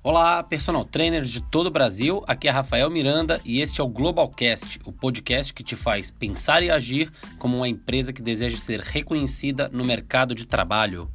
Olá, 0.00 0.44
personal 0.44 0.84
trainers 0.84 1.28
de 1.28 1.42
todo 1.42 1.66
o 1.66 1.70
Brasil. 1.70 2.22
Aqui 2.26 2.46
é 2.46 2.50
Rafael 2.52 2.88
Miranda 2.88 3.40
e 3.44 3.60
este 3.60 3.80
é 3.80 3.84
o 3.84 3.88
Globalcast, 3.88 4.80
o 4.84 4.92
podcast 4.92 5.52
que 5.52 5.64
te 5.64 5.74
faz 5.74 6.08
pensar 6.08 6.62
e 6.62 6.70
agir 6.70 7.12
como 7.36 7.56
uma 7.56 7.68
empresa 7.68 8.12
que 8.12 8.22
deseja 8.22 8.56
ser 8.56 8.80
reconhecida 8.80 9.68
no 9.72 9.84
mercado 9.84 10.36
de 10.36 10.46
trabalho. 10.46 11.10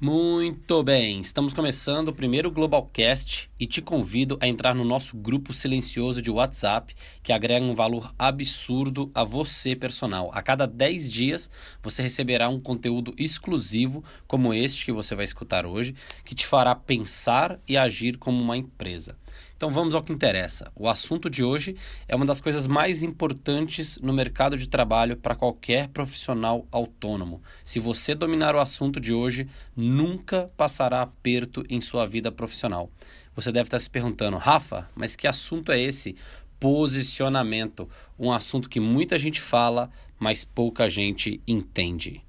Muito 0.00 0.80
bem, 0.84 1.18
estamos 1.18 1.52
começando 1.52 2.10
o 2.10 2.12
primeiro 2.12 2.52
Globalcast 2.52 3.50
e 3.58 3.66
te 3.66 3.82
convido 3.82 4.38
a 4.40 4.46
entrar 4.46 4.72
no 4.72 4.84
nosso 4.84 5.16
grupo 5.16 5.52
silencioso 5.52 6.22
de 6.22 6.30
WhatsApp 6.30 6.94
que 7.20 7.32
agrega 7.32 7.66
um 7.66 7.74
valor 7.74 8.14
absurdo 8.16 9.10
a 9.12 9.24
você, 9.24 9.74
personal. 9.74 10.30
A 10.32 10.40
cada 10.40 10.68
10 10.68 11.10
dias 11.10 11.50
você 11.82 12.00
receberá 12.00 12.48
um 12.48 12.60
conteúdo 12.60 13.12
exclusivo 13.18 14.04
como 14.28 14.54
este 14.54 14.84
que 14.84 14.92
você 14.92 15.16
vai 15.16 15.24
escutar 15.24 15.66
hoje, 15.66 15.96
que 16.24 16.32
te 16.32 16.46
fará 16.46 16.76
pensar 16.76 17.58
e 17.66 17.76
agir 17.76 18.18
como 18.18 18.40
uma 18.40 18.56
empresa. 18.56 19.16
Então 19.58 19.70
vamos 19.70 19.92
ao 19.92 20.04
que 20.04 20.12
interessa. 20.12 20.70
O 20.76 20.88
assunto 20.88 21.28
de 21.28 21.42
hoje 21.42 21.74
é 22.06 22.14
uma 22.14 22.24
das 22.24 22.40
coisas 22.40 22.68
mais 22.68 23.02
importantes 23.02 23.98
no 24.00 24.12
mercado 24.12 24.56
de 24.56 24.68
trabalho 24.68 25.16
para 25.16 25.34
qualquer 25.34 25.88
profissional 25.88 26.64
autônomo. 26.70 27.42
Se 27.64 27.80
você 27.80 28.14
dominar 28.14 28.54
o 28.54 28.60
assunto 28.60 29.00
de 29.00 29.12
hoje, 29.12 29.48
nunca 29.74 30.48
passará 30.56 31.02
aperto 31.02 31.64
em 31.68 31.80
sua 31.80 32.06
vida 32.06 32.30
profissional. 32.30 32.88
Você 33.34 33.50
deve 33.50 33.66
estar 33.66 33.80
se 33.80 33.90
perguntando, 33.90 34.36
Rafa, 34.36 34.88
mas 34.94 35.16
que 35.16 35.26
assunto 35.26 35.72
é 35.72 35.80
esse? 35.80 36.14
Posicionamento, 36.60 37.88
um 38.16 38.30
assunto 38.30 38.68
que 38.68 38.78
muita 38.78 39.18
gente 39.18 39.40
fala, 39.40 39.90
mas 40.20 40.44
pouca 40.44 40.88
gente 40.88 41.42
entende. 41.48 42.22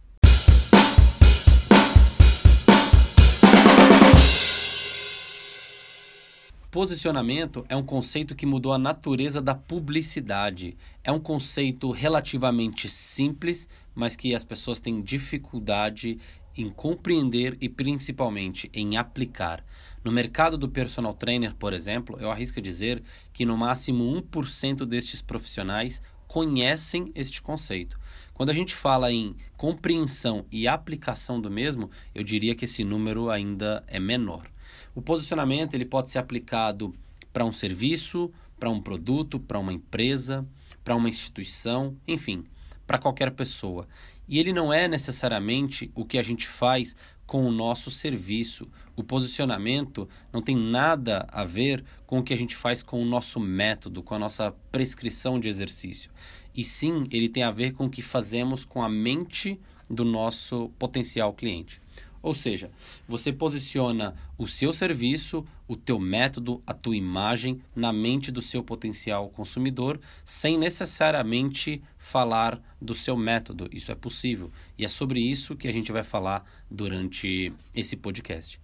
Posicionamento 6.72 7.66
é 7.68 7.76
um 7.76 7.82
conceito 7.82 8.36
que 8.36 8.46
mudou 8.46 8.72
a 8.72 8.78
natureza 8.78 9.42
da 9.42 9.56
publicidade. 9.56 10.78
É 11.04 11.12
um 11.12 11.20
conceito 11.20 11.90
relativamente 11.90 12.88
simples, 12.88 13.68
mas 13.96 14.16
que 14.16 14.36
as 14.36 14.46
pessoas 14.46 14.80
têm 14.80 15.02
dificuldade 15.02 16.20
em 16.56 16.70
compreender 16.70 17.58
e 17.60 17.68
principalmente 17.68 18.70
em 18.72 18.98
aplicar. 18.98 19.66
No 20.04 20.12
mercado 20.12 20.60
do 20.60 20.70
personal 20.70 21.16
trainer, 21.16 21.56
por 21.56 21.74
exemplo, 21.74 22.20
eu 22.20 22.30
arrisco 22.30 22.62
dizer 22.62 23.02
que 23.34 23.48
no 23.48 23.58
máximo 23.58 24.04
1% 24.22 24.86
destes 24.86 25.24
profissionais 25.24 26.04
conhecem 26.28 27.12
este 27.16 27.42
conceito. 27.42 28.00
Quando 28.32 28.52
a 28.52 28.54
gente 28.54 28.76
fala 28.76 29.12
em 29.12 29.36
compreensão 29.58 30.46
e 30.52 30.68
aplicação 30.68 31.42
do 31.42 31.50
mesmo, 31.50 31.90
eu 32.14 32.24
diria 32.24 32.54
que 32.54 32.66
esse 32.66 32.84
número 32.84 33.32
ainda 33.32 33.84
é 33.88 34.00
menor. 34.00 34.48
O 34.96 35.02
posicionamento 35.02 35.74
ele 35.74 35.86
pode 35.86 36.10
ser 36.10 36.20
aplicado 36.20 36.94
para 37.32 37.46
um 37.46 37.52
serviço, 37.52 38.32
para 38.60 38.70
um 38.70 38.82
produto, 38.82 39.40
para 39.40 39.60
uma 39.60 39.74
empresa, 39.74 40.48
para 40.84 40.96
uma 40.96 41.10
instituição, 41.10 41.96
enfim, 42.08 42.46
para 42.86 42.98
qualquer 42.98 43.32
pessoa. 43.32 43.88
E 44.28 44.38
ele 44.40 44.54
não 44.54 44.72
é 44.72 44.88
necessariamente 44.88 45.92
o 45.96 46.06
que 46.06 46.18
a 46.18 46.24
gente 46.24 46.48
faz 46.48 46.96
com 47.26 47.46
o 47.46 47.52
nosso 47.52 47.92
serviço. 47.92 48.68
O 48.96 49.04
posicionamento 49.04 50.10
não 50.34 50.42
tem 50.42 50.58
nada 50.58 51.28
a 51.32 51.46
ver 51.46 51.84
com 52.08 52.20
o 52.20 52.24
que 52.24 52.34
a 52.34 52.38
gente 52.38 52.56
faz 52.56 52.82
com 52.82 53.02
o 53.02 53.06
nosso 53.06 53.40
método, 53.40 54.02
com 54.02 54.16
a 54.16 54.20
nossa 54.20 54.52
prescrição 54.72 55.40
de 55.40 55.48
exercício. 55.48 56.12
E 56.56 56.64
sim, 56.64 57.06
ele 57.12 57.30
tem 57.30 57.44
a 57.44 57.52
ver 57.52 57.74
com 57.74 57.86
o 57.86 57.90
que 57.90 58.02
fazemos 58.02 58.66
com 58.66 58.82
a 58.82 58.90
mente 58.90 59.60
do 59.90 60.04
nosso 60.04 60.70
potencial 60.78 61.34
cliente. 61.34 61.82
Ou 62.22 62.34
seja, 62.34 62.70
você 63.08 63.32
posiciona 63.32 64.14
o 64.38 64.46
seu 64.46 64.74
serviço, 64.74 65.46
o 65.68 65.76
teu 65.76 65.98
método, 65.98 66.62
a 66.68 66.74
tua 66.74 66.96
imagem 66.96 67.62
na 67.76 67.94
mente 67.94 68.32
do 68.32 68.42
seu 68.42 68.62
potencial 68.62 69.30
consumidor, 69.30 70.00
sem 70.26 70.58
necessariamente 70.58 71.82
falar 71.98 72.62
do 72.82 72.94
seu 72.94 73.16
método. 73.16 73.70
Isso 73.72 73.92
é 73.92 73.96
possível 73.96 74.52
e 74.78 74.84
é 74.84 74.88
sobre 74.88 75.22
isso 75.22 75.56
que 75.56 75.68
a 75.68 75.74
gente 75.74 75.92
vai 75.92 76.04
falar 76.04 76.44
durante 76.70 77.54
esse 77.74 77.96
podcast. 77.96 78.60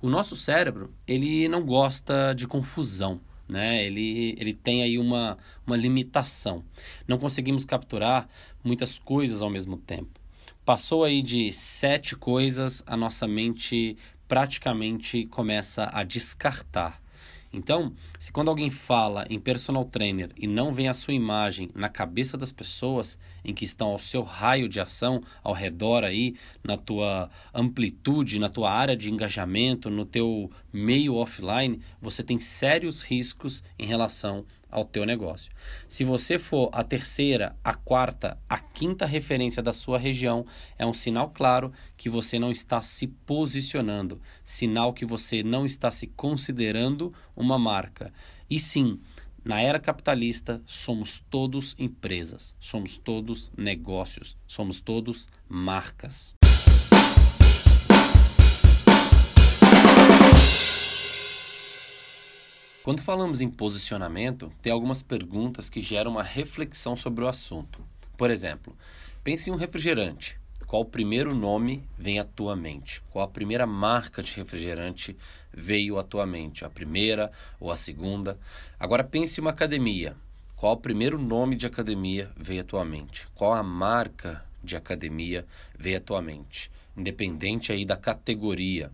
O 0.00 0.08
nosso 0.08 0.36
cérebro, 0.36 0.92
ele 1.06 1.48
não 1.48 1.64
gosta 1.64 2.32
de 2.34 2.46
confusão. 2.46 3.20
Né? 3.48 3.86
Ele, 3.86 4.36
ele 4.38 4.52
tem 4.52 4.82
aí 4.82 4.98
uma, 4.98 5.38
uma 5.66 5.76
limitação. 5.76 6.62
Não 7.06 7.18
conseguimos 7.18 7.64
capturar 7.64 8.28
muitas 8.62 8.98
coisas 8.98 9.40
ao 9.40 9.48
mesmo 9.48 9.78
tempo. 9.78 10.17
Passou 10.68 11.02
aí 11.02 11.22
de 11.22 11.50
sete 11.50 12.14
coisas, 12.14 12.84
a 12.86 12.94
nossa 12.94 13.26
mente 13.26 13.96
praticamente 14.28 15.24
começa 15.24 15.88
a 15.90 16.04
descartar. 16.04 17.00
Então, 17.50 17.94
se 18.18 18.30
quando 18.30 18.48
alguém 18.50 18.68
fala 18.68 19.26
em 19.30 19.40
personal 19.40 19.86
trainer 19.86 20.30
e 20.36 20.46
não 20.46 20.70
vem 20.70 20.86
a 20.86 20.92
sua 20.92 21.14
imagem 21.14 21.70
na 21.74 21.88
cabeça 21.88 22.36
das 22.36 22.52
pessoas 22.52 23.18
em 23.42 23.54
que 23.54 23.64
estão 23.64 23.88
ao 23.88 23.98
seu 23.98 24.22
raio 24.22 24.68
de 24.68 24.78
ação, 24.78 25.22
ao 25.42 25.54
redor 25.54 26.04
aí, 26.04 26.34
na 26.62 26.76
tua 26.76 27.30
amplitude, 27.54 28.38
na 28.38 28.50
tua 28.50 28.70
área 28.70 28.94
de 28.94 29.10
engajamento, 29.10 29.88
no 29.88 30.04
teu 30.04 30.50
meio 30.70 31.14
offline, 31.14 31.80
você 31.98 32.22
tem 32.22 32.38
sérios 32.38 33.02
riscos 33.02 33.64
em 33.78 33.86
relação 33.86 34.44
ao 34.70 34.84
teu 34.84 35.04
negócio. 35.04 35.50
Se 35.86 36.04
você 36.04 36.38
for 36.38 36.70
a 36.72 36.84
terceira, 36.84 37.56
a 37.64 37.74
quarta, 37.74 38.38
a 38.48 38.58
quinta 38.58 39.06
referência 39.06 39.62
da 39.62 39.72
sua 39.72 39.98
região, 39.98 40.46
é 40.78 40.86
um 40.86 40.94
sinal 40.94 41.30
claro 41.30 41.72
que 41.96 42.08
você 42.08 42.38
não 42.38 42.50
está 42.50 42.80
se 42.80 43.06
posicionando, 43.06 44.20
sinal 44.42 44.92
que 44.92 45.04
você 45.04 45.42
não 45.42 45.64
está 45.64 45.90
se 45.90 46.06
considerando 46.06 47.12
uma 47.36 47.58
marca. 47.58 48.12
E 48.48 48.58
sim, 48.58 49.00
na 49.44 49.60
era 49.60 49.78
capitalista, 49.78 50.62
somos 50.66 51.24
todos 51.30 51.74
empresas, 51.78 52.54
somos 52.60 52.98
todos 52.98 53.50
negócios, 53.56 54.36
somos 54.46 54.80
todos 54.80 55.28
marcas. 55.48 56.37
Quando 62.88 63.02
falamos 63.02 63.42
em 63.42 63.50
posicionamento, 63.50 64.50
tem 64.62 64.72
algumas 64.72 65.02
perguntas 65.02 65.68
que 65.68 65.78
geram 65.78 66.12
uma 66.12 66.22
reflexão 66.22 66.96
sobre 66.96 67.22
o 67.22 67.28
assunto. 67.28 67.84
Por 68.16 68.30
exemplo, 68.30 68.74
pense 69.22 69.50
em 69.50 69.52
um 69.52 69.56
refrigerante. 69.56 70.40
Qual 70.66 70.80
o 70.80 70.86
primeiro 70.86 71.34
nome 71.34 71.86
vem 71.98 72.18
à 72.18 72.24
tua 72.24 72.56
mente? 72.56 73.02
Qual 73.10 73.22
a 73.22 73.28
primeira 73.28 73.66
marca 73.66 74.22
de 74.22 74.34
refrigerante 74.34 75.14
veio 75.52 75.98
à 75.98 76.02
tua 76.02 76.24
mente? 76.24 76.64
A 76.64 76.70
primeira 76.70 77.30
ou 77.60 77.70
a 77.70 77.76
segunda? 77.76 78.38
Agora 78.80 79.04
pense 79.04 79.38
em 79.38 79.42
uma 79.42 79.50
academia. 79.50 80.16
Qual 80.56 80.72
o 80.72 80.80
primeiro 80.80 81.18
nome 81.18 81.56
de 81.56 81.66
academia 81.66 82.30
veio 82.38 82.62
à 82.62 82.64
tua 82.64 82.86
mente? 82.86 83.28
Qual 83.34 83.52
a 83.52 83.62
marca 83.62 84.42
de 84.64 84.76
academia 84.76 85.44
veio 85.78 85.98
à 85.98 86.00
tua 86.00 86.22
mente? 86.22 86.70
Independente 86.96 87.70
aí 87.70 87.84
da 87.84 87.98
categoria. 87.98 88.90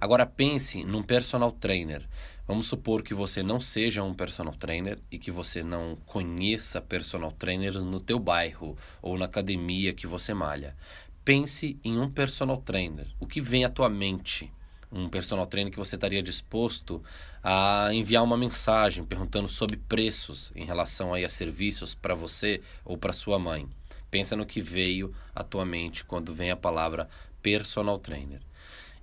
Agora 0.00 0.24
pense 0.24 0.82
num 0.82 1.02
personal 1.02 1.52
trainer. 1.52 2.08
Vamos 2.50 2.66
supor 2.66 3.04
que 3.04 3.14
você 3.14 3.44
não 3.44 3.60
seja 3.60 4.02
um 4.02 4.12
personal 4.12 4.52
trainer 4.52 4.98
e 5.08 5.20
que 5.20 5.30
você 5.30 5.62
não 5.62 5.94
conheça 6.04 6.80
personal 6.80 7.30
trainers 7.30 7.84
no 7.84 8.00
teu 8.00 8.18
bairro 8.18 8.76
ou 9.00 9.16
na 9.16 9.26
academia 9.26 9.94
que 9.94 10.04
você 10.04 10.34
malha. 10.34 10.76
Pense 11.24 11.78
em 11.84 12.00
um 12.00 12.10
personal 12.10 12.56
trainer. 12.56 13.06
O 13.20 13.26
que 13.28 13.40
vem 13.40 13.64
à 13.64 13.68
tua 13.68 13.88
mente? 13.88 14.52
Um 14.90 15.08
personal 15.08 15.46
trainer 15.46 15.70
que 15.70 15.78
você 15.78 15.94
estaria 15.94 16.20
disposto 16.20 17.00
a 17.40 17.90
enviar 17.92 18.24
uma 18.24 18.36
mensagem 18.36 19.04
perguntando 19.04 19.46
sobre 19.46 19.76
preços 19.76 20.50
em 20.56 20.64
relação 20.64 21.14
aí 21.14 21.24
a 21.24 21.28
serviços 21.28 21.94
para 21.94 22.16
você 22.16 22.60
ou 22.84 22.98
para 22.98 23.12
sua 23.12 23.38
mãe. 23.38 23.68
Pensa 24.10 24.34
no 24.34 24.44
que 24.44 24.60
veio 24.60 25.14
à 25.32 25.44
tua 25.44 25.64
mente 25.64 26.04
quando 26.04 26.34
vem 26.34 26.50
a 26.50 26.56
palavra 26.56 27.08
personal 27.40 27.96
trainer. 27.96 28.40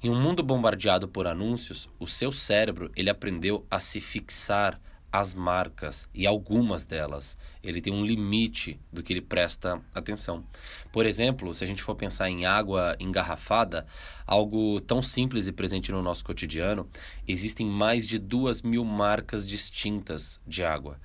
Em 0.04 0.12
um 0.12 0.22
mundo 0.22 0.44
bombardeado 0.44 1.08
por 1.08 1.26
anúncios, 1.26 1.90
o 2.00 2.06
seu 2.06 2.32
cérebro 2.32 2.92
ele 2.96 3.10
aprendeu 3.10 3.66
a 3.70 3.80
se 3.80 4.00
fixar 4.00 4.80
as 5.12 5.34
marcas 5.34 6.08
e 6.14 6.28
algumas 6.28 6.86
delas. 6.86 7.36
Ele 7.64 7.82
tem 7.82 7.92
um 7.92 8.06
limite 8.06 8.80
do 8.94 9.02
que 9.02 9.14
ele 9.14 9.22
presta 9.22 9.82
atenção. 9.96 10.44
Por 10.92 11.08
exemplo, 11.08 11.52
se 11.54 11.64
a 11.64 11.68
gente 11.68 11.82
for 11.82 11.96
pensar 11.96 12.30
em 12.30 12.46
água 12.46 12.96
engarrafada, 13.00 13.88
algo 14.26 14.80
tão 14.82 15.02
simples 15.02 15.48
e 15.48 15.52
presente 15.52 15.92
no 15.92 16.04
nosso 16.04 16.24
cotidiano, 16.24 16.88
existem 17.28 17.66
mais 17.66 18.06
de 18.06 18.20
duas 18.20 18.62
mil 18.62 18.86
marcas 18.86 19.48
distintas 19.48 20.40
de 20.46 20.64
água. 20.64 21.00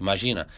Imagina, 0.00 0.48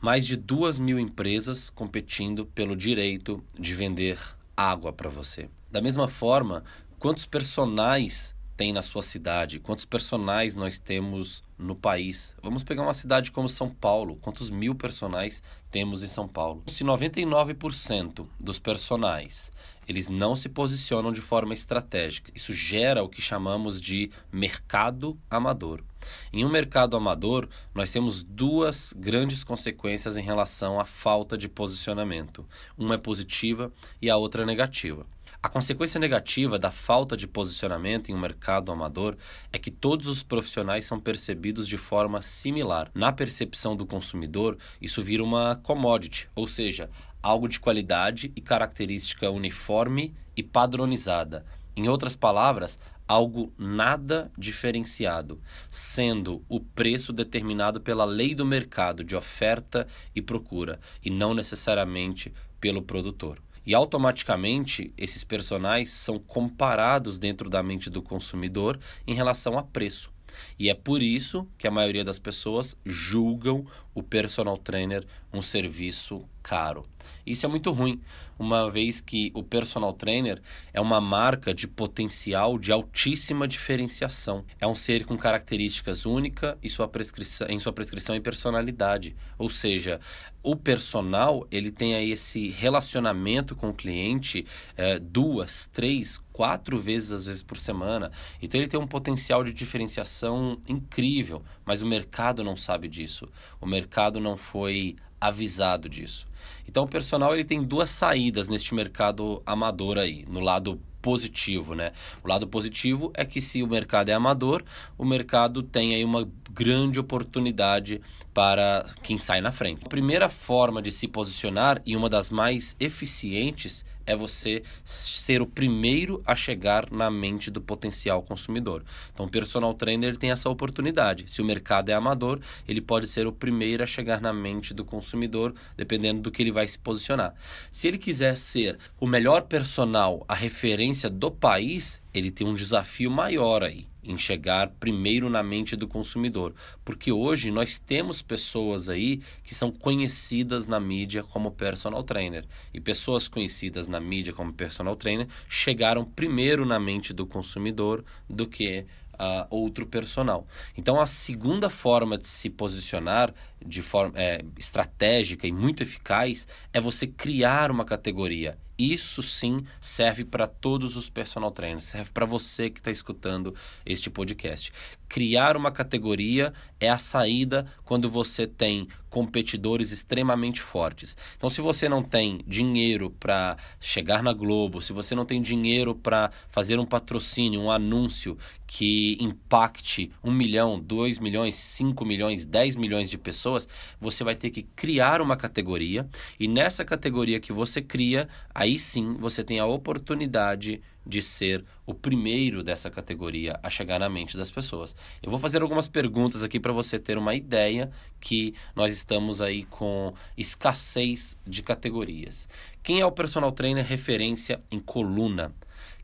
mais 0.00 0.24
de 0.24 0.36
duas 0.36 0.78
mil 0.78 0.98
empresas 0.98 1.68
competindo 1.68 2.46
pelo 2.46 2.74
direito 2.74 3.44
de 3.58 3.74
vender 3.74 4.18
água 4.56 4.92
para 4.92 5.10
você. 5.10 5.48
Da 5.70 5.80
mesma 5.80 6.06
forma, 6.06 6.62
quantos 7.04 7.26
personagens 7.26 8.34
tem 8.56 8.72
na 8.72 8.80
sua 8.80 9.02
cidade? 9.02 9.60
Quantos 9.60 9.84
personagens 9.84 10.54
nós 10.54 10.78
temos 10.78 11.42
no 11.58 11.76
país? 11.76 12.34
Vamos 12.42 12.64
pegar 12.64 12.82
uma 12.82 12.94
cidade 12.94 13.30
como 13.30 13.46
São 13.46 13.68
Paulo. 13.68 14.16
Quantos 14.22 14.48
mil 14.48 14.74
personagens 14.74 15.42
temos 15.70 16.02
em 16.02 16.06
São 16.06 16.26
Paulo? 16.26 16.62
Se 16.66 16.82
99% 16.82 18.26
dos 18.40 18.58
personagens 18.58 19.52
eles 19.86 20.08
não 20.08 20.34
se 20.34 20.48
posicionam 20.48 21.12
de 21.12 21.20
forma 21.20 21.52
estratégica, 21.52 22.32
isso 22.34 22.54
gera 22.54 23.02
o 23.02 23.08
que 23.10 23.20
chamamos 23.20 23.82
de 23.82 24.10
mercado 24.32 25.18
amador. 25.28 25.84
Em 26.32 26.42
um 26.42 26.48
mercado 26.48 26.96
amador, 26.96 27.50
nós 27.74 27.90
temos 27.92 28.22
duas 28.22 28.94
grandes 28.96 29.44
consequências 29.44 30.16
em 30.16 30.22
relação 30.22 30.80
à 30.80 30.86
falta 30.86 31.36
de 31.36 31.50
posicionamento. 31.50 32.46
Uma 32.78 32.94
é 32.94 32.98
positiva 32.98 33.70
e 34.00 34.08
a 34.08 34.16
outra 34.16 34.42
é 34.42 34.46
negativa. 34.46 35.06
A 35.44 35.48
consequência 35.50 36.00
negativa 36.00 36.58
da 36.58 36.70
falta 36.70 37.14
de 37.18 37.28
posicionamento 37.28 38.08
em 38.08 38.14
um 38.14 38.18
mercado 38.18 38.72
amador 38.72 39.14
é 39.52 39.58
que 39.58 39.70
todos 39.70 40.08
os 40.08 40.22
profissionais 40.22 40.86
são 40.86 40.98
percebidos 40.98 41.68
de 41.68 41.76
forma 41.76 42.22
similar. 42.22 42.90
Na 42.94 43.12
percepção 43.12 43.76
do 43.76 43.84
consumidor, 43.84 44.56
isso 44.80 45.02
vira 45.02 45.22
uma 45.22 45.56
commodity, 45.56 46.30
ou 46.34 46.48
seja, 46.48 46.88
algo 47.22 47.46
de 47.46 47.60
qualidade 47.60 48.32
e 48.34 48.40
característica 48.40 49.30
uniforme 49.30 50.14
e 50.34 50.42
padronizada. 50.42 51.44
Em 51.76 51.90
outras 51.90 52.16
palavras, 52.16 52.78
algo 53.06 53.52
nada 53.58 54.32
diferenciado, 54.38 55.38
sendo 55.68 56.42
o 56.48 56.58
preço 56.58 57.12
determinado 57.12 57.82
pela 57.82 58.06
lei 58.06 58.34
do 58.34 58.46
mercado 58.46 59.04
de 59.04 59.14
oferta 59.14 59.86
e 60.14 60.22
procura 60.22 60.80
e 61.04 61.10
não 61.10 61.34
necessariamente 61.34 62.32
pelo 62.58 62.80
produtor. 62.80 63.43
E 63.66 63.74
automaticamente 63.74 64.92
esses 64.96 65.24
personagens 65.24 65.90
são 65.90 66.18
comparados 66.18 67.18
dentro 67.18 67.48
da 67.48 67.62
mente 67.62 67.88
do 67.88 68.02
consumidor 68.02 68.78
em 69.06 69.14
relação 69.14 69.58
a 69.58 69.62
preço. 69.62 70.12
E 70.58 70.68
é 70.68 70.74
por 70.74 71.02
isso 71.02 71.46
que 71.56 71.66
a 71.66 71.70
maioria 71.70 72.04
das 72.04 72.18
pessoas 72.18 72.76
julgam 72.84 73.64
o 73.94 74.02
personal 74.02 74.58
trainer 74.58 75.06
um 75.32 75.42
serviço 75.42 76.24
caro. 76.42 76.86
Isso 77.26 77.46
é 77.46 77.48
muito 77.48 77.70
ruim, 77.72 78.00
uma 78.38 78.70
vez 78.70 79.00
que 79.00 79.30
o 79.34 79.42
personal 79.42 79.92
trainer 79.92 80.40
é 80.72 80.80
uma 80.80 81.00
marca 81.00 81.54
de 81.54 81.66
potencial 81.66 82.58
de 82.58 82.70
altíssima 82.70 83.48
diferenciação. 83.48 84.44
É 84.60 84.66
um 84.66 84.74
ser 84.74 85.04
com 85.04 85.16
características 85.16 86.04
únicas 86.04 86.56
em 86.62 86.68
sua 86.68 86.86
prescrição, 86.86 87.46
em 87.48 87.58
sua 87.58 87.72
prescrição 87.72 88.14
e 88.14 88.20
personalidade. 88.20 89.16
Ou 89.38 89.48
seja, 89.48 90.00
o 90.42 90.54
personal 90.54 91.46
ele 91.50 91.70
tem 91.70 91.94
aí 91.94 92.10
esse 92.10 92.48
relacionamento 92.50 93.56
com 93.56 93.70
o 93.70 93.74
cliente 93.74 94.44
é, 94.76 94.98
duas, 94.98 95.66
três, 95.72 96.20
quatro 96.32 96.78
vezes 96.78 97.12
às 97.12 97.26
vezes 97.26 97.42
por 97.42 97.56
semana. 97.56 98.10
Então 98.42 98.60
ele 98.60 98.68
tem 98.68 98.78
um 98.78 98.86
potencial 98.86 99.42
de 99.42 99.52
diferenciação 99.52 100.60
incrível, 100.68 101.42
mas 101.64 101.80
o 101.80 101.86
mercado 101.86 102.44
não 102.44 102.56
sabe 102.56 102.88
disso. 102.88 103.26
O 103.60 103.66
mercado 103.66 103.83
não 104.20 104.36
foi 104.36 104.96
avisado 105.20 105.88
disso. 105.88 106.26
Então 106.68 106.84
o 106.84 106.88
personal 106.88 107.34
ele 107.34 107.44
tem 107.44 107.62
duas 107.62 107.90
saídas 107.90 108.48
neste 108.48 108.74
mercado 108.74 109.42
amador 109.46 109.98
aí, 109.98 110.24
no 110.28 110.40
lado 110.40 110.80
positivo, 111.00 111.74
né? 111.74 111.92
O 112.22 112.28
lado 112.28 112.48
positivo 112.48 113.12
é 113.14 113.26
que 113.26 113.38
se 113.38 113.62
o 113.62 113.66
mercado 113.66 114.08
é 114.08 114.14
amador, 114.14 114.64
o 114.96 115.04
mercado 115.04 115.62
tem 115.62 115.94
aí 115.94 116.02
uma 116.02 116.26
grande 116.50 116.98
oportunidade 116.98 118.00
para 118.32 118.86
quem 119.02 119.18
sai 119.18 119.42
na 119.42 119.52
frente. 119.52 119.82
A 119.84 119.88
primeira 119.88 120.30
forma 120.30 120.80
de 120.80 120.90
se 120.90 121.06
posicionar 121.06 121.82
e 121.84 121.94
uma 121.94 122.08
das 122.08 122.30
mais 122.30 122.74
eficientes 122.80 123.84
é 124.06 124.14
você 124.14 124.62
ser 124.84 125.40
o 125.40 125.46
primeiro 125.46 126.22
a 126.26 126.34
chegar 126.34 126.90
na 126.90 127.10
mente 127.10 127.50
do 127.50 127.60
potencial 127.60 128.22
consumidor. 128.22 128.84
Então, 129.12 129.26
o 129.26 129.30
personal 129.30 129.74
trainer 129.74 130.16
tem 130.16 130.30
essa 130.30 130.48
oportunidade. 130.48 131.24
Se 131.28 131.40
o 131.40 131.44
mercado 131.44 131.88
é 131.88 131.94
amador, 131.94 132.40
ele 132.66 132.80
pode 132.80 133.06
ser 133.08 133.26
o 133.26 133.32
primeiro 133.32 133.82
a 133.82 133.86
chegar 133.86 134.20
na 134.20 134.32
mente 134.32 134.74
do 134.74 134.84
consumidor, 134.84 135.54
dependendo 135.76 136.20
do 136.20 136.30
que 136.30 136.42
ele 136.42 136.52
vai 136.52 136.66
se 136.66 136.78
posicionar. 136.78 137.34
Se 137.70 137.88
ele 137.88 137.98
quiser 137.98 138.36
ser 138.36 138.78
o 139.00 139.06
melhor 139.06 139.42
personal, 139.42 140.24
a 140.28 140.34
referência 140.34 141.08
do 141.08 141.30
país, 141.30 142.00
ele 142.12 142.30
tem 142.30 142.46
um 142.46 142.54
desafio 142.54 143.10
maior 143.10 143.62
aí 143.62 143.86
em 144.04 144.16
chegar 144.16 144.70
primeiro 144.80 145.28
na 145.30 145.42
mente 145.42 145.76
do 145.76 145.88
consumidor, 145.88 146.54
porque 146.84 147.10
hoje 147.10 147.50
nós 147.50 147.78
temos 147.78 148.22
pessoas 148.22 148.88
aí 148.88 149.20
que 149.42 149.54
são 149.54 149.70
conhecidas 149.70 150.66
na 150.66 150.78
mídia 150.78 151.22
como 151.22 151.50
personal 151.50 152.02
trainer 152.02 152.44
e 152.72 152.80
pessoas 152.80 153.28
conhecidas 153.28 153.88
na 153.88 154.00
mídia 154.00 154.32
como 154.32 154.52
personal 154.52 154.96
trainer 154.96 155.26
chegaram 155.48 156.04
primeiro 156.04 156.64
na 156.64 156.78
mente 156.78 157.12
do 157.12 157.26
consumidor 157.26 158.04
do 158.28 158.46
que 158.46 158.86
uh, 159.14 159.46
outro 159.50 159.86
personal. 159.86 160.46
Então, 160.76 161.00
a 161.00 161.06
segunda 161.06 161.70
forma 161.70 162.18
de 162.18 162.26
se 162.26 162.50
posicionar 162.50 163.32
de 163.64 163.82
forma 163.82 164.12
é, 164.16 164.44
estratégica 164.58 165.46
e 165.46 165.52
muito 165.52 165.82
eficaz 165.82 166.46
é 166.72 166.80
você 166.80 167.06
criar 167.06 167.70
uma 167.70 167.84
categoria. 167.84 168.58
Isso 168.78 169.22
sim 169.22 169.64
serve 169.80 170.24
para 170.24 170.46
todos 170.46 170.96
os 170.96 171.08
personal 171.08 171.50
trainers, 171.50 171.84
serve 171.84 172.10
para 172.10 172.26
você 172.26 172.68
que 172.68 172.80
está 172.80 172.90
escutando 172.90 173.54
este 173.86 174.10
podcast. 174.10 174.72
Criar 175.08 175.56
uma 175.56 175.70
categoria 175.70 176.52
é 176.80 176.90
a 176.90 176.98
saída 176.98 177.66
quando 177.84 178.10
você 178.10 178.46
tem 178.46 178.88
competidores 179.14 179.92
extremamente 179.92 180.60
fortes. 180.60 181.16
Então, 181.36 181.48
se 181.48 181.60
você 181.60 181.88
não 181.88 182.02
tem 182.02 182.40
dinheiro 182.48 183.10
para 183.10 183.56
chegar 183.78 184.24
na 184.24 184.32
Globo, 184.32 184.82
se 184.82 184.92
você 184.92 185.14
não 185.14 185.24
tem 185.24 185.40
dinheiro 185.40 185.94
para 185.94 186.32
fazer 186.48 186.80
um 186.80 186.84
patrocínio, 186.84 187.60
um 187.60 187.70
anúncio 187.70 188.36
que 188.66 189.16
impacte 189.20 190.10
um 190.20 190.32
milhão, 190.32 190.80
dois 190.80 191.20
milhões, 191.20 191.54
cinco 191.54 192.04
milhões, 192.04 192.44
dez 192.44 192.74
milhões 192.74 193.08
de 193.08 193.16
pessoas, 193.16 193.68
você 194.00 194.24
vai 194.24 194.34
ter 194.34 194.50
que 194.50 194.64
criar 194.64 195.22
uma 195.22 195.36
categoria 195.36 196.08
e 196.40 196.48
nessa 196.48 196.84
categoria 196.84 197.38
que 197.38 197.52
você 197.52 197.80
cria, 197.80 198.28
aí 198.52 198.76
sim 198.76 199.14
você 199.20 199.44
tem 199.44 199.60
a 199.60 199.66
oportunidade 199.66 200.82
de 201.06 201.20
ser 201.20 201.64
o 201.86 201.92
primeiro 201.92 202.62
dessa 202.62 202.90
categoria 202.90 203.58
a 203.62 203.68
chegar 203.68 203.98
na 204.00 204.08
mente 204.08 204.36
das 204.36 204.50
pessoas. 204.50 204.94
Eu 205.22 205.30
vou 205.30 205.38
fazer 205.38 205.62
algumas 205.62 205.88
perguntas 205.88 206.42
aqui 206.42 206.58
para 206.58 206.72
você 206.72 206.98
ter 206.98 207.18
uma 207.18 207.34
ideia 207.34 207.90
que 208.20 208.54
nós 208.74 208.92
estamos 208.92 209.42
aí 209.42 209.64
com 209.64 210.14
escassez 210.36 211.38
de 211.46 211.62
categorias. 211.62 212.48
Quem 212.82 213.00
é 213.00 213.06
o 213.06 213.12
personal 213.12 213.52
trainer 213.52 213.84
referência 213.84 214.62
em 214.70 214.80
coluna? 214.80 215.54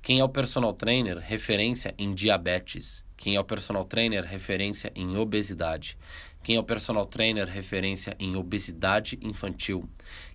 Quem 0.02 0.18
é 0.18 0.24
o 0.24 0.28
personal 0.28 0.72
trainer 0.72 1.18
referência 1.18 1.94
em 1.98 2.14
diabetes? 2.14 3.04
Quem 3.18 3.36
é 3.36 3.40
o 3.40 3.44
personal 3.44 3.84
trainer 3.84 4.24
referência 4.24 4.90
em 4.96 5.16
obesidade? 5.18 5.98
Quem 6.42 6.56
é 6.56 6.60
o 6.60 6.64
personal 6.64 7.04
trainer 7.04 7.46
referência 7.46 8.16
em 8.18 8.34
obesidade 8.34 9.18
infantil? 9.20 9.86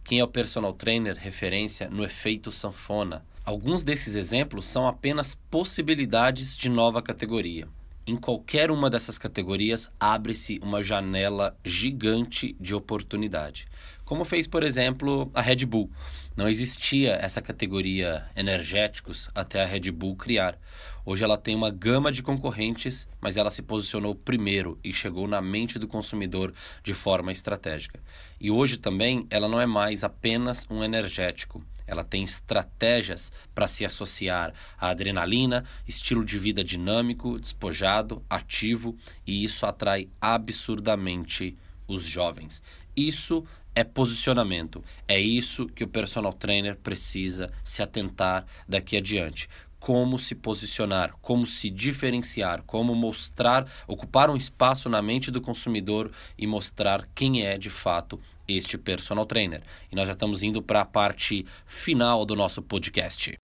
Quem 0.04 0.20
é 0.20 0.24
o 0.24 0.28
personal 0.28 0.72
trainer 0.72 1.18
referência 1.18 1.90
no 1.90 2.04
efeito 2.04 2.52
sanfona? 2.52 3.26
Alguns 3.46 3.84
desses 3.84 4.16
exemplos 4.16 4.66
são 4.66 4.88
apenas 4.88 5.36
possibilidades 5.36 6.58
de 6.58 6.68
nova 6.68 7.00
categoria. 7.00 7.68
Em 8.08 8.16
qualquer 8.16 8.72
uma 8.72 8.90
dessas 8.90 9.20
categorias 9.20 9.88
abre-se 10.00 10.60
uma 10.64 10.82
janela 10.82 11.56
gigante 11.64 12.56
de 12.60 12.74
oportunidade. 12.74 13.68
Como 14.04 14.26
fez, 14.26 14.48
por 14.48 14.64
exemplo, 14.64 15.30
a 15.32 15.42
Red 15.42 15.64
Bull. 15.68 15.92
Não 16.36 16.50
existia 16.50 17.12
essa 17.14 17.40
categoria 17.40 18.28
energéticos 18.36 19.30
até 19.36 19.62
a 19.62 19.66
Red 19.66 19.92
Bull 19.92 20.16
criar. 20.16 20.58
Hoje 21.06 21.24
ela 21.24 21.38
tem 21.38 21.56
uma 21.56 21.70
gama 21.70 22.12
de 22.12 22.24
concorrentes, 22.24 23.08
mas 23.22 23.38
ela 23.38 23.52
se 23.52 23.62
posicionou 23.62 24.16
primeiro 24.16 24.80
e 24.84 24.92
chegou 24.92 25.28
na 25.28 25.40
mente 25.40 25.78
do 25.78 25.88
consumidor 25.88 26.52
de 26.84 26.96
forma 26.96 27.32
estratégica. 27.32 28.00
E 28.42 28.50
hoje 28.50 28.78
também 28.78 29.28
ela 29.30 29.48
não 29.48 29.62
é 29.62 29.68
mais 29.68 30.04
apenas 30.04 30.66
um 30.68 30.84
energético. 30.84 31.64
Ela 31.88 32.04
tem 32.04 32.24
estratégias 32.24 33.32
para 33.54 33.68
se 33.68 33.86
associar 33.86 34.54
à 34.78 34.90
adrenalina, 34.90 35.64
estilo 35.88 36.26
de 36.26 36.38
vida 36.38 36.64
dinâmico, 36.64 37.40
despojado, 37.40 38.24
ativo, 38.30 38.96
e 39.26 39.44
isso 39.44 39.66
atrai 39.66 40.10
absurdamente 40.20 41.58
os 41.88 42.06
jovens. 42.06 42.64
Isso 42.96 43.46
é 43.76 43.84
posicionamento. 43.84 44.84
É 45.08 45.20
isso 45.20 45.68
que 45.68 45.84
o 45.84 45.88
personal 45.88 46.34
trainer 46.34 46.78
precisa 46.78 47.52
se 47.64 47.84
atentar 47.84 48.46
daqui 48.68 48.98
adiante 48.98 49.50
como 49.86 50.18
se 50.18 50.34
posicionar, 50.34 51.14
como 51.22 51.46
se 51.46 51.70
diferenciar, 51.70 52.64
como 52.64 52.96
mostrar, 52.96 53.72
ocupar 53.86 54.32
um 54.32 54.36
espaço 54.36 54.90
na 54.90 55.00
mente 55.00 55.30
do 55.30 55.40
consumidor 55.40 56.12
e 56.36 56.48
mostrar 56.48 57.08
quem 57.14 57.44
é 57.44 57.56
de 57.56 57.70
fato 57.70 58.20
este 58.48 58.78
personal 58.78 59.26
trainer. 59.26 59.62
E 59.92 59.96
nós 59.96 60.08
já 60.08 60.14
estamos 60.14 60.44
indo 60.44 60.62
para 60.62 60.82
a 60.82 60.86
parte 60.86 61.46
final 61.66 62.26
do 62.26 62.36
nosso 62.36 62.62
podcast. 62.62 63.38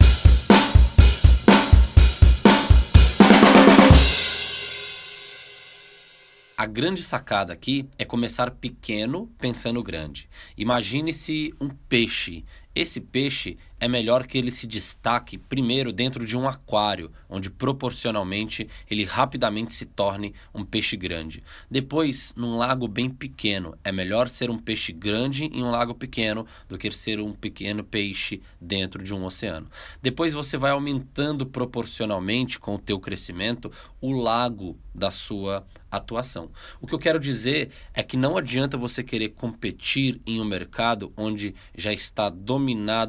A 6.62 6.66
grande 6.68 7.02
sacada 7.02 7.52
aqui 7.52 7.90
é 7.98 8.06
começar 8.06 8.52
pequeno 8.52 9.28
pensando 9.40 9.82
grande. 9.82 10.30
Imagine-se 10.56 11.52
um 11.60 11.70
peixe 11.70 12.46
Esse 12.74 13.02
peixe 13.02 13.58
é 13.82 13.88
melhor 13.88 14.26
que 14.26 14.38
ele 14.38 14.50
se 14.50 14.66
destaque 14.66 15.38
primeiro 15.38 15.92
dentro 15.92 16.26
de 16.26 16.38
um 16.38 16.48
aquário, 16.48 17.12
onde 17.28 17.50
proporcionalmente 17.50 18.66
ele 18.90 19.04
rapidamente 19.04 19.74
se 19.74 19.86
torne 19.86 20.34
um 20.54 20.64
peixe 20.64 20.96
grande. 20.96 21.44
Depois, 21.70 22.34
num 22.38 22.58
lago 22.58 22.88
bem 22.88 23.10
pequeno. 23.10 23.76
É 23.84 23.92
melhor 23.92 24.30
ser 24.30 24.50
um 24.50 24.58
peixe 24.58 24.94
grande 24.94 25.46
em 25.46 25.64
um 25.64 25.72
lago 25.72 25.94
pequeno 25.94 26.46
do 26.70 26.78
que 26.78 26.90
ser 26.92 27.20
um 27.20 27.34
pequeno 27.34 27.84
peixe 27.84 28.42
dentro 28.60 29.04
de 29.04 29.14
um 29.14 29.26
oceano. 29.26 29.70
Depois 30.02 30.34
você 30.34 30.58
vai 30.58 30.72
aumentando 30.72 31.46
proporcionalmente 31.46 32.58
com 32.58 32.76
o 32.76 32.80
teu 32.80 33.00
crescimento 33.00 33.72
o 34.00 34.14
lago 34.14 34.78
da 34.94 35.10
sua 35.10 35.66
atuação. 35.90 36.52
O 36.80 36.88
que 36.88 36.94
eu 36.94 37.00
quero 37.00 37.20
dizer 37.20 37.70
é 37.94 38.04
que 38.04 38.16
não 38.16 38.38
adianta 38.38 38.78
você 38.78 39.04
querer 39.04 39.30
competir 39.30 40.22
em 40.26 40.40
um 40.40 40.46
mercado 40.46 41.12
onde 41.18 41.54
já 41.76 41.92
está 41.92 42.30
dominado 42.30 42.61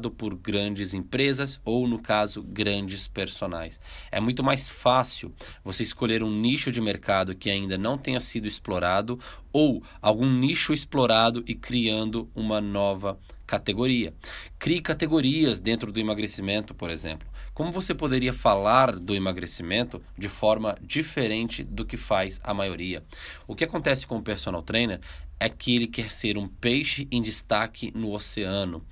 por 0.09 0.35
grandes 0.35 0.93
empresas 0.93 1.59
ou, 1.63 1.87
no 1.87 1.99
caso, 1.99 2.41
grandes 2.41 3.07
personagens. 3.07 3.79
É 4.11 4.19
muito 4.19 4.43
mais 4.43 4.69
fácil 4.69 5.33
você 5.63 5.83
escolher 5.83 6.23
um 6.23 6.31
nicho 6.31 6.71
de 6.71 6.81
mercado 6.81 7.35
que 7.35 7.49
ainda 7.49 7.77
não 7.77 7.97
tenha 7.97 8.19
sido 8.19 8.47
explorado 8.47 9.19
ou 9.51 9.83
algum 10.01 10.29
nicho 10.29 10.73
explorado 10.73 11.43
e 11.47 11.53
criando 11.53 12.29
uma 12.35 12.59
nova 12.59 13.19
categoria. 13.45 14.13
Crie 14.57 14.81
categorias 14.81 15.59
dentro 15.59 15.91
do 15.91 15.99
emagrecimento, 15.99 16.73
por 16.73 16.89
exemplo. 16.89 17.27
Como 17.53 17.71
você 17.71 17.93
poderia 17.93 18.33
falar 18.33 18.95
do 18.95 19.13
emagrecimento 19.13 20.01
de 20.17 20.27
forma 20.27 20.75
diferente 20.81 21.63
do 21.63 21.85
que 21.85 21.97
faz 21.97 22.41
a 22.43 22.51
maioria? 22.51 23.03
O 23.47 23.55
que 23.55 23.63
acontece 23.63 24.07
com 24.07 24.17
o 24.17 24.23
personal 24.23 24.63
trainer 24.63 24.99
é 25.39 25.49
que 25.49 25.75
ele 25.75 25.87
quer 25.87 26.09
ser 26.09 26.37
um 26.37 26.47
peixe 26.47 27.07
em 27.11 27.21
destaque 27.21 27.91
no 27.93 28.13
oceano. 28.13 28.83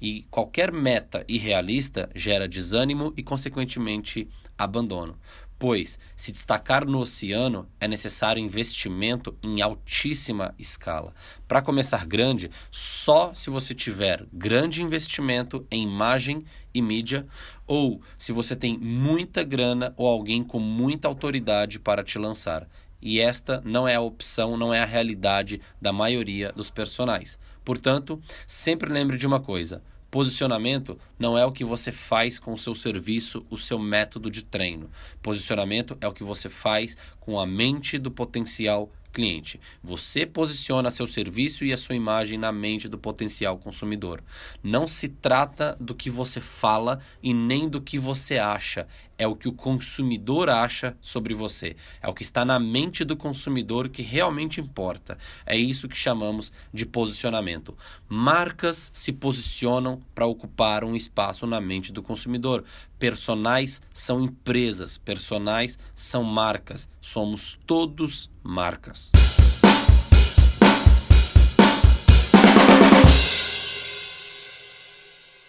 E 0.00 0.22
qualquer 0.30 0.72
meta 0.72 1.24
irrealista 1.28 2.08
gera 2.14 2.48
desânimo 2.48 3.12
e, 3.16 3.22
consequentemente, 3.22 4.28
abandono 4.56 5.18
pois 5.60 5.98
se 6.16 6.32
destacar 6.32 6.86
no 6.86 7.00
oceano 7.00 7.68
é 7.78 7.86
necessário 7.86 8.42
investimento 8.42 9.36
em 9.42 9.60
altíssima 9.60 10.54
escala. 10.58 11.12
Para 11.46 11.60
começar 11.60 12.06
grande, 12.06 12.50
só 12.70 13.34
se 13.34 13.50
você 13.50 13.74
tiver 13.74 14.26
grande 14.32 14.82
investimento 14.82 15.66
em 15.70 15.82
imagem 15.82 16.42
e 16.72 16.80
mídia, 16.80 17.26
ou 17.66 18.00
se 18.16 18.32
você 18.32 18.56
tem 18.56 18.78
muita 18.78 19.44
grana 19.44 19.92
ou 19.98 20.08
alguém 20.08 20.42
com 20.42 20.58
muita 20.58 21.06
autoridade 21.06 21.78
para 21.78 22.02
te 22.02 22.18
lançar. 22.18 22.66
E 23.02 23.20
esta 23.20 23.60
não 23.62 23.86
é 23.86 23.94
a 23.94 24.00
opção, 24.00 24.56
não 24.56 24.72
é 24.72 24.80
a 24.80 24.86
realidade 24.86 25.60
da 25.80 25.92
maioria 25.92 26.52
dos 26.52 26.70
personagens. 26.70 27.38
Portanto, 27.62 28.20
sempre 28.46 28.90
lembre 28.90 29.18
de 29.18 29.26
uma 29.26 29.40
coisa: 29.40 29.82
Posicionamento 30.10 30.98
não 31.18 31.38
é 31.38 31.44
o 31.44 31.52
que 31.52 31.64
você 31.64 31.92
faz 31.92 32.38
com 32.38 32.52
o 32.52 32.58
seu 32.58 32.74
serviço, 32.74 33.46
o 33.48 33.56
seu 33.56 33.78
método 33.78 34.30
de 34.30 34.42
treino. 34.42 34.90
Posicionamento 35.22 35.96
é 36.00 36.08
o 36.08 36.12
que 36.12 36.24
você 36.24 36.48
faz 36.48 36.96
com 37.20 37.38
a 37.38 37.46
mente 37.46 37.96
do 37.96 38.10
potencial 38.10 38.90
cliente. 39.12 39.60
Você 39.82 40.24
posiciona 40.24 40.90
seu 40.90 41.06
serviço 41.06 41.64
e 41.64 41.72
a 41.72 41.76
sua 41.76 41.94
imagem 41.94 42.38
na 42.38 42.52
mente 42.52 42.88
do 42.88 42.98
potencial 42.98 43.58
consumidor. 43.58 44.22
Não 44.62 44.86
se 44.86 45.08
trata 45.08 45.76
do 45.80 45.94
que 45.94 46.10
você 46.10 46.40
fala 46.40 47.00
e 47.22 47.34
nem 47.34 47.68
do 47.68 47.80
que 47.80 47.98
você 47.98 48.38
acha. 48.38 48.86
É 49.20 49.26
o 49.26 49.36
que 49.36 49.46
o 49.46 49.52
consumidor 49.52 50.48
acha 50.48 50.96
sobre 50.98 51.34
você. 51.34 51.76
É 52.00 52.08
o 52.08 52.14
que 52.14 52.22
está 52.22 52.42
na 52.42 52.58
mente 52.58 53.04
do 53.04 53.14
consumidor 53.14 53.90
que 53.90 54.00
realmente 54.00 54.62
importa. 54.62 55.18
É 55.44 55.54
isso 55.54 55.90
que 55.90 55.96
chamamos 55.96 56.50
de 56.72 56.86
posicionamento. 56.86 57.76
Marcas 58.08 58.90
se 58.94 59.12
posicionam 59.12 60.00
para 60.14 60.24
ocupar 60.24 60.84
um 60.84 60.96
espaço 60.96 61.46
na 61.46 61.60
mente 61.60 61.92
do 61.92 62.02
consumidor. 62.02 62.64
Personais 62.98 63.82
são 63.92 64.22
empresas, 64.22 64.96
personais 64.96 65.78
são 65.94 66.24
marcas. 66.24 66.88
Somos 66.98 67.58
todos 67.66 68.30
marcas. 68.42 69.12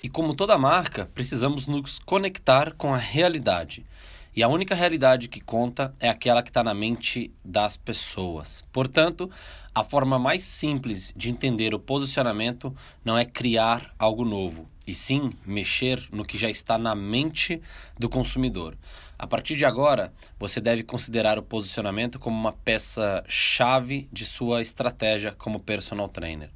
E 0.04 0.10
como 0.10 0.34
toda 0.34 0.58
marca, 0.58 1.08
precisamos 1.14 1.68
nos 1.68 2.00
conectar 2.00 2.74
com 2.74 2.92
a 2.92 2.98
realidade. 2.98 3.86
E 4.36 4.42
a 4.42 4.48
única 4.48 4.74
realidade 4.74 5.28
que 5.28 5.40
conta 5.40 5.94
é 6.00 6.10
aquela 6.10 6.42
que 6.42 6.50
está 6.50 6.64
na 6.64 6.74
mente 6.74 7.32
das 7.46 7.78
pessoas. 7.78 8.66
Portanto, 8.72 9.30
a 9.76 9.84
forma 9.84 10.18
mais 10.18 10.42
simples 10.42 11.14
de 11.16 11.30
entender 11.30 11.76
o 11.76 11.80
posicionamento 11.80 12.76
não 13.06 13.16
é 13.16 13.26
criar 13.26 13.94
algo 14.00 14.26
novo, 14.26 14.68
e 14.88 14.96
sim 14.96 15.34
mexer 15.46 16.02
no 16.12 16.26
que 16.26 16.38
já 16.38 16.50
está 16.50 16.80
na 16.80 16.96
mente 16.96 17.62
do 18.00 18.10
consumidor. 18.10 18.76
A 19.20 19.28
partir 19.28 19.56
de 19.56 19.66
agora, 19.66 20.12
você 20.40 20.60
deve 20.60 20.82
considerar 20.82 21.38
o 21.38 21.44
posicionamento 21.44 22.18
como 22.18 22.36
uma 22.36 22.54
peça-chave 22.54 24.10
de 24.12 24.26
sua 24.26 24.64
estratégia 24.64 25.36
como 25.38 25.60
personal 25.60 26.10
trainer. 26.10 26.50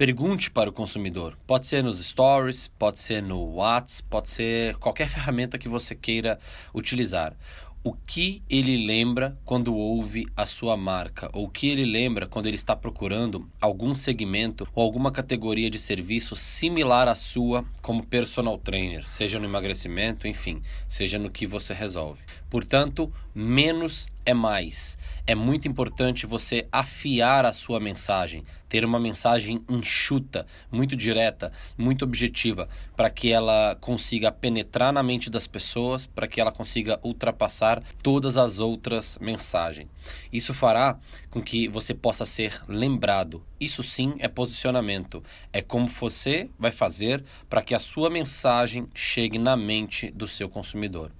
Pergunte 0.00 0.50
para 0.50 0.70
o 0.70 0.72
consumidor. 0.72 1.36
Pode 1.46 1.66
ser 1.66 1.84
nos 1.84 2.02
stories, 2.02 2.68
pode 2.68 2.98
ser 2.98 3.22
no 3.22 3.56
WhatsApp, 3.56 4.08
pode 4.08 4.30
ser 4.30 4.76
qualquer 4.76 5.06
ferramenta 5.12 5.58
que 5.58 5.68
você 5.68 5.94
queira 5.94 6.40
utilizar 6.72 7.36
o 7.84 7.92
que 7.92 8.42
ele 8.48 8.86
lembra 8.86 9.38
quando 9.44 9.74
ouve 9.74 10.26
a 10.34 10.46
sua 10.46 10.74
marca, 10.74 11.28
ou 11.34 11.44
o 11.44 11.50
que 11.50 11.68
ele 11.68 11.84
lembra 11.84 12.26
quando 12.26 12.46
ele 12.46 12.54
está 12.54 12.74
procurando 12.74 13.46
algum 13.60 13.94
segmento 13.94 14.66
ou 14.74 14.82
alguma 14.82 15.12
categoria 15.12 15.68
de 15.68 15.78
serviço 15.78 16.34
similar 16.34 17.06
à 17.06 17.14
sua 17.14 17.62
como 17.80 18.06
personal 18.06 18.58
trainer, 18.58 19.08
seja 19.08 19.38
no 19.38 19.44
emagrecimento, 19.44 20.26
enfim, 20.26 20.62
seja 20.86 21.18
no 21.18 21.30
que 21.30 21.46
você 21.46 21.72
resolve. 21.72 22.22
Portanto, 22.48 23.12
menos 23.34 24.08
é 24.24 24.34
mais. 24.34 24.98
É 25.26 25.34
muito 25.34 25.68
importante 25.68 26.26
você 26.26 26.66
afiar 26.70 27.44
a 27.46 27.52
sua 27.52 27.78
mensagem, 27.78 28.44
ter 28.68 28.84
uma 28.84 28.98
mensagem 28.98 29.60
enxuta, 29.68 30.46
muito 30.70 30.96
direta, 30.96 31.52
muito 31.76 32.04
objetiva, 32.04 32.68
para 32.96 33.10
que 33.10 33.32
ela 33.32 33.76
consiga 33.80 34.30
penetrar 34.30 34.92
na 34.92 35.02
mente 35.02 35.30
das 35.30 35.46
pessoas, 35.46 36.06
para 36.06 36.28
que 36.28 36.40
ela 36.40 36.52
consiga 36.52 36.98
ultrapassar 37.02 37.82
todas 38.02 38.36
as 38.36 38.58
outras 38.58 39.18
mensagens. 39.20 39.88
Isso 40.32 40.52
fará 40.52 40.98
com 41.30 41.40
que 41.40 41.68
você 41.68 41.94
possa 41.94 42.24
ser 42.24 42.60
lembrado. 42.68 43.44
Isso 43.60 43.82
sim 43.82 44.14
é 44.18 44.28
posicionamento. 44.28 45.22
É 45.52 45.62
como 45.62 45.86
você 45.86 46.48
vai 46.58 46.72
fazer 46.72 47.24
para 47.48 47.62
que 47.62 47.74
a 47.74 47.78
sua 47.80 48.08
mensagem 48.08 48.86
chegue 48.94 49.38
na 49.38 49.56
mente 49.56 50.08
do 50.12 50.28
seu 50.28 50.48
consumidor. 50.48 51.10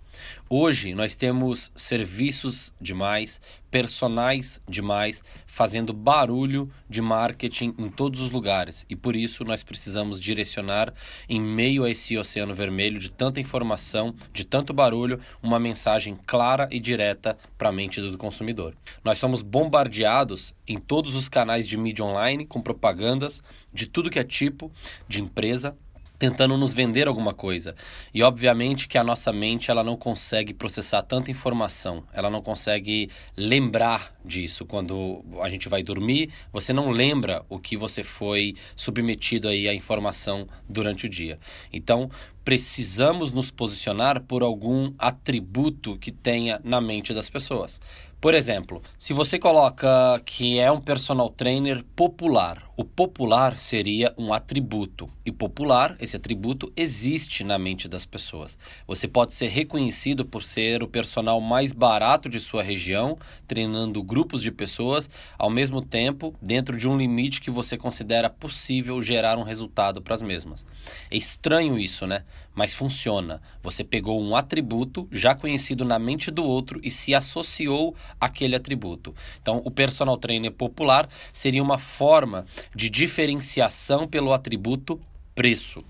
Hoje 0.48 0.94
nós 0.94 1.14
temos 1.14 1.70
serviços 1.74 2.72
demais, 2.80 3.40
personagens 3.70 4.60
demais, 4.68 5.22
fazendo 5.46 5.92
barulho 5.92 6.70
de 6.88 7.00
marketing 7.00 7.74
em 7.78 7.88
todos 7.88 8.20
os 8.20 8.30
lugares 8.30 8.84
e 8.88 8.96
por 8.96 9.14
isso 9.14 9.44
nós 9.44 9.62
precisamos 9.62 10.20
direcionar, 10.20 10.92
em 11.28 11.40
meio 11.40 11.84
a 11.84 11.90
esse 11.90 12.16
oceano 12.18 12.52
vermelho 12.52 12.98
de 12.98 13.10
tanta 13.10 13.40
informação, 13.40 14.14
de 14.32 14.44
tanto 14.44 14.72
barulho, 14.72 15.20
uma 15.42 15.60
mensagem 15.60 16.16
clara 16.26 16.68
e 16.70 16.80
direta 16.80 17.38
para 17.56 17.68
a 17.68 17.72
mente 17.72 18.00
do 18.00 18.18
consumidor. 18.18 18.74
Nós 19.04 19.18
somos 19.18 19.42
bombardeados 19.42 20.54
em 20.66 20.78
todos 20.78 21.14
os 21.14 21.28
canais 21.28 21.68
de 21.68 21.76
mídia 21.76 22.04
online 22.04 22.44
com 22.44 22.60
propagandas 22.60 23.42
de 23.72 23.86
tudo 23.86 24.10
que 24.10 24.18
é 24.18 24.24
tipo 24.24 24.70
de 25.06 25.20
empresa 25.20 25.76
tentando 26.20 26.54
nos 26.58 26.74
vender 26.74 27.08
alguma 27.08 27.32
coisa. 27.32 27.74
E 28.12 28.22
obviamente 28.22 28.86
que 28.86 28.98
a 28.98 29.02
nossa 29.02 29.32
mente 29.32 29.70
ela 29.70 29.82
não 29.82 29.96
consegue 29.96 30.52
processar 30.52 31.00
tanta 31.00 31.30
informação, 31.30 32.04
ela 32.12 32.28
não 32.28 32.42
consegue 32.42 33.08
lembrar 33.34 34.14
disso. 34.22 34.66
Quando 34.66 35.24
a 35.40 35.48
gente 35.48 35.66
vai 35.66 35.82
dormir, 35.82 36.30
você 36.52 36.74
não 36.74 36.90
lembra 36.90 37.42
o 37.48 37.58
que 37.58 37.74
você 37.74 38.04
foi 38.04 38.54
submetido 38.76 39.48
aí 39.48 39.66
à 39.66 39.74
informação 39.74 40.46
durante 40.68 41.06
o 41.06 41.08
dia. 41.08 41.38
Então, 41.72 42.10
precisamos 42.44 43.32
nos 43.32 43.50
posicionar 43.50 44.20
por 44.22 44.42
algum 44.42 44.92
atributo 44.98 45.96
que 45.96 46.10
tenha 46.10 46.60
na 46.62 46.82
mente 46.82 47.14
das 47.14 47.30
pessoas. 47.30 47.80
Por 48.20 48.34
exemplo, 48.34 48.82
se 48.98 49.14
você 49.14 49.38
coloca 49.38 50.20
que 50.26 50.58
é 50.58 50.70
um 50.70 50.80
personal 50.80 51.30
trainer 51.30 51.82
popular, 51.96 52.69
o 52.80 52.84
popular 52.84 53.58
seria 53.58 54.14
um 54.16 54.32
atributo. 54.32 55.06
E 55.22 55.30
popular, 55.30 55.98
esse 56.00 56.16
atributo 56.16 56.72
existe 56.74 57.44
na 57.44 57.58
mente 57.58 57.86
das 57.86 58.06
pessoas. 58.06 58.58
Você 58.86 59.06
pode 59.06 59.34
ser 59.34 59.48
reconhecido 59.48 60.24
por 60.24 60.42
ser 60.42 60.82
o 60.82 60.88
personal 60.88 61.42
mais 61.42 61.74
barato 61.74 62.26
de 62.26 62.40
sua 62.40 62.62
região, 62.62 63.18
treinando 63.46 64.02
grupos 64.02 64.42
de 64.42 64.50
pessoas, 64.50 65.10
ao 65.38 65.50
mesmo 65.50 65.82
tempo, 65.82 66.34
dentro 66.40 66.74
de 66.74 66.88
um 66.88 66.96
limite 66.96 67.42
que 67.42 67.50
você 67.50 67.76
considera 67.76 68.30
possível 68.30 69.02
gerar 69.02 69.36
um 69.36 69.42
resultado 69.42 70.00
para 70.00 70.14
as 70.14 70.22
mesmas. 70.22 70.64
É 71.10 71.18
estranho 71.18 71.78
isso, 71.78 72.06
né? 72.06 72.24
Mas 72.54 72.72
funciona. 72.72 73.42
Você 73.62 73.84
pegou 73.84 74.20
um 74.22 74.34
atributo 74.34 75.06
já 75.12 75.34
conhecido 75.34 75.84
na 75.84 75.98
mente 75.98 76.30
do 76.30 76.42
outro 76.42 76.80
e 76.82 76.90
se 76.90 77.14
associou 77.14 77.94
àquele 78.18 78.56
atributo. 78.56 79.14
Então, 79.40 79.60
o 79.66 79.70
personal 79.70 80.16
trainer 80.16 80.50
popular 80.50 81.10
seria 81.30 81.62
uma 81.62 81.78
forma 81.78 82.46
de 82.74 82.90
diferenciação 82.90 84.06
pelo 84.06 84.32
atributo 84.32 85.00
preço. 85.34 85.84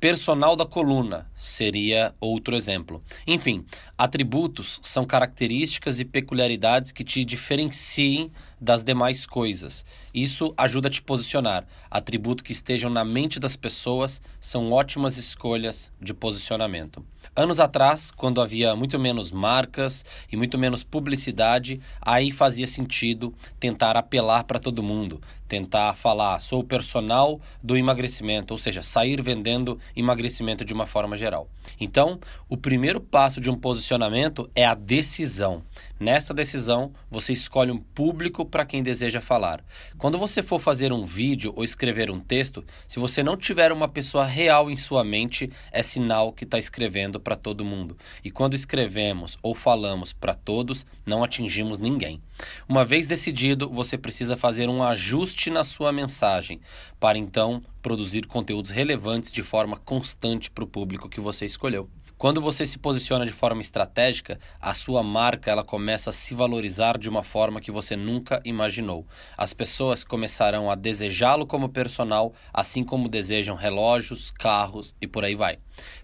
Personal 0.00 0.56
da 0.56 0.64
coluna 0.64 1.30
seria 1.36 2.14
outro 2.18 2.56
exemplo. 2.56 3.02
Enfim, 3.26 3.64
atributos 3.98 4.80
são 4.82 5.04
características 5.04 6.00
e 6.00 6.06
peculiaridades 6.06 6.90
que 6.90 7.04
te 7.04 7.22
diferenciem 7.22 8.32
das 8.58 8.82
demais 8.82 9.26
coisas. 9.26 9.84
Isso 10.12 10.54
ajuda 10.56 10.88
a 10.88 10.90
te 10.90 11.02
posicionar. 11.02 11.66
Atributos 11.90 12.42
que 12.42 12.52
estejam 12.52 12.90
na 12.90 13.04
mente 13.04 13.38
das 13.38 13.56
pessoas 13.56 14.22
são 14.40 14.72
ótimas 14.72 15.18
escolhas 15.18 15.92
de 16.00 16.14
posicionamento. 16.14 17.04
Anos 17.36 17.60
atrás, 17.60 18.10
quando 18.10 18.40
havia 18.40 18.74
muito 18.74 18.98
menos 18.98 19.30
marcas 19.30 20.04
e 20.32 20.36
muito 20.36 20.58
menos 20.58 20.82
publicidade, 20.82 21.80
aí 22.00 22.30
fazia 22.30 22.66
sentido 22.66 23.34
tentar 23.58 23.96
apelar 23.96 24.44
para 24.44 24.58
todo 24.58 24.82
mundo, 24.82 25.20
tentar 25.50 25.94
falar, 25.94 26.38
sou 26.38 26.60
o 26.60 26.64
personal 26.64 27.40
do 27.60 27.76
emagrecimento, 27.76 28.54
ou 28.54 28.58
seja, 28.58 28.84
sair 28.84 29.20
vendendo 29.20 29.80
emagrecimento 29.96 30.64
de 30.64 30.72
uma 30.72 30.86
forma 30.86 31.16
geral. 31.16 31.48
Então, 31.80 32.20
o 32.48 32.56
primeiro 32.56 33.00
passo 33.00 33.40
de 33.40 33.50
um 33.50 33.56
posicionamento 33.56 34.48
é 34.54 34.64
a 34.64 34.74
decisão. 34.74 35.64
Nessa 36.00 36.32
decisão, 36.32 36.94
você 37.10 37.34
escolhe 37.34 37.70
um 37.70 37.76
público 37.76 38.42
para 38.46 38.64
quem 38.64 38.82
deseja 38.82 39.20
falar. 39.20 39.62
Quando 39.98 40.16
você 40.16 40.42
for 40.42 40.58
fazer 40.58 40.94
um 40.94 41.04
vídeo 41.04 41.52
ou 41.54 41.62
escrever 41.62 42.10
um 42.10 42.18
texto, 42.18 42.64
se 42.86 42.98
você 42.98 43.22
não 43.22 43.36
tiver 43.36 43.70
uma 43.70 43.86
pessoa 43.86 44.24
real 44.24 44.70
em 44.70 44.76
sua 44.76 45.04
mente, 45.04 45.52
é 45.70 45.82
sinal 45.82 46.32
que 46.32 46.44
está 46.44 46.58
escrevendo 46.58 47.20
para 47.20 47.36
todo 47.36 47.66
mundo. 47.66 47.98
E 48.24 48.30
quando 48.30 48.54
escrevemos 48.54 49.36
ou 49.42 49.54
falamos 49.54 50.10
para 50.10 50.32
todos, 50.32 50.86
não 51.04 51.22
atingimos 51.22 51.78
ninguém. 51.78 52.18
Uma 52.66 52.82
vez 52.82 53.06
decidido, 53.06 53.68
você 53.68 53.98
precisa 53.98 54.38
fazer 54.38 54.70
um 54.70 54.82
ajuste 54.82 55.50
na 55.50 55.64
sua 55.64 55.92
mensagem 55.92 56.62
para 56.98 57.18
então 57.18 57.60
produzir 57.82 58.26
conteúdos 58.26 58.70
relevantes 58.70 59.30
de 59.30 59.42
forma 59.42 59.76
constante 59.76 60.50
para 60.50 60.64
o 60.64 60.66
público 60.66 61.10
que 61.10 61.20
você 61.20 61.44
escolheu. 61.44 61.90
Quando 62.20 62.38
você 62.38 62.66
se 62.66 62.78
posiciona 62.78 63.24
de 63.24 63.32
forma 63.32 63.62
estratégica, 63.62 64.38
a 64.60 64.74
sua 64.74 65.02
marca 65.02 65.50
ela 65.50 65.64
começa 65.64 66.10
a 66.10 66.12
se 66.12 66.34
valorizar 66.34 66.98
de 66.98 67.08
uma 67.08 67.22
forma 67.22 67.62
que 67.62 67.70
você 67.70 67.96
nunca 67.96 68.42
imaginou. 68.44 69.06
As 69.38 69.54
pessoas 69.54 70.04
começarão 70.04 70.70
a 70.70 70.74
desejá-lo 70.74 71.46
como 71.46 71.70
personal, 71.70 72.34
assim 72.52 72.84
como 72.84 73.08
desejam 73.08 73.56
relógios, 73.56 74.30
carros 74.30 74.94
e 75.00 75.06
por 75.06 75.24
aí 75.24 75.34
vai. 75.34 75.60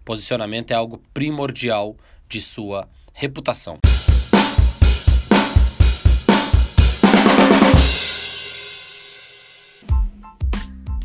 Posicionamento 0.06 0.70
é 0.70 0.75
algo 0.75 1.02
primordial 1.12 1.94
de 2.26 2.40
sua 2.40 2.88
reputação. 3.12 3.78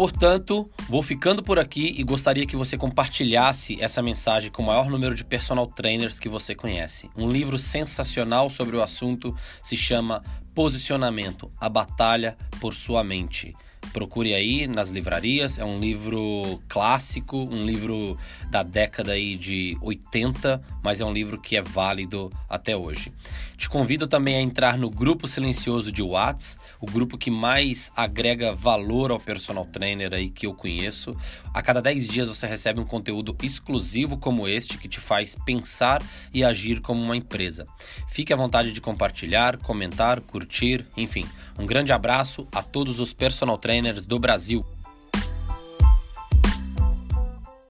Portanto, 0.02 0.68
vou 0.90 1.04
ficando 1.04 1.44
por 1.44 1.60
aqui 1.60 1.94
e 1.96 2.02
gostaria 2.02 2.48
que 2.48 2.56
você 2.56 2.76
compartilhasse 2.76 3.80
essa 3.80 4.02
mensagem 4.02 4.50
com 4.50 4.64
o 4.64 4.66
maior 4.66 4.90
número 4.90 5.14
de 5.14 5.24
personal 5.24 5.68
trainers 5.68 6.18
que 6.18 6.28
você 6.28 6.56
conhece. 6.56 7.08
Um 7.16 7.30
livro 7.30 7.60
sensacional 7.60 8.50
sobre 8.50 8.76
o 8.76 8.82
assunto 8.82 9.38
se 9.62 9.78
chama 9.78 10.24
Posicionamento 10.56 11.52
A 11.56 11.70
Batalha 11.70 12.36
por 12.60 12.74
Sua 12.74 13.04
Mente. 13.04 13.54
Procure 13.94 14.34
aí 14.34 14.68
nas 14.68 14.90
livrarias, 14.90 15.60
é 15.60 15.66
um 15.66 15.78
livro 15.78 16.62
clássico, 16.70 17.38
um 17.38 17.66
livro 17.66 18.18
da 18.50 18.64
década 18.64 19.12
aí 19.12 19.36
de 19.36 19.78
80, 19.82 20.62
mas 20.82 21.02
é 21.02 21.06
um 21.06 21.12
livro 21.12 21.38
que 21.38 21.58
é 21.58 21.62
válido 21.62 22.32
até 22.48 22.76
hoje. 22.76 23.12
Te 23.58 23.70
convido 23.70 24.08
também 24.08 24.36
a 24.36 24.42
entrar 24.42 24.78
no 24.78 24.90
grupo 24.90 25.28
silencioso 25.28 25.92
de 25.92 26.02
Whats, 26.02 26.58
o 26.80 26.86
grupo 26.86 27.18
que 27.18 27.30
mais 27.30 27.92
agrega 27.96 28.56
valor 28.56 29.12
ao 29.12 29.20
personal 29.20 29.66
trainer 29.66 30.14
aí 30.14 30.30
que 30.30 30.48
eu 30.48 30.54
conheço. 30.54 31.16
A 31.54 31.62
cada 31.62 31.82
10 31.82 32.08
dias 32.08 32.28
você 32.30 32.48
recebe 32.48 32.80
um 32.80 32.86
conteúdo 32.86 33.36
exclusivo 33.44 34.18
como 34.18 34.48
este 34.48 34.78
que 34.78 34.88
te 34.88 35.00
faz 35.00 35.36
pensar 35.46 36.02
e 36.34 36.44
agir 36.44 36.80
como 36.80 37.02
uma 37.02 37.18
empresa. 37.18 37.68
Fique 38.08 38.32
à 38.32 38.38
vontade 38.38 38.72
de 38.72 38.80
compartilhar, 38.80 39.58
comentar, 39.58 40.22
curtir, 40.22 40.86
enfim. 40.96 41.26
Um 41.60 41.66
grande 41.66 41.92
abraço 41.92 42.48
a 42.54 42.64
todos 42.64 43.00
os 43.00 43.14
personal 43.14 43.58
trainers 43.58 43.71
do 44.06 44.20
Brasil. 44.20 44.66